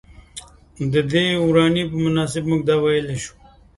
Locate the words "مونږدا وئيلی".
2.49-3.17